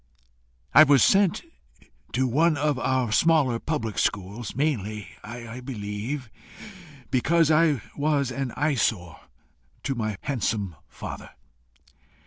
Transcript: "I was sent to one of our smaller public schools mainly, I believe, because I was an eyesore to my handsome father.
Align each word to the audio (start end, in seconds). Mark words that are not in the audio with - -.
"I 0.73 0.81
was 0.83 1.03
sent 1.03 1.43
to 2.13 2.25
one 2.27 2.57
of 2.57 2.79
our 2.79 3.11
smaller 3.11 3.59
public 3.59 3.99
schools 3.99 4.55
mainly, 4.55 5.09
I 5.23 5.59
believe, 5.59 6.27
because 7.11 7.51
I 7.51 7.83
was 7.95 8.31
an 8.31 8.51
eyesore 8.57 9.19
to 9.83 9.93
my 9.93 10.17
handsome 10.23 10.75
father. 10.87 11.29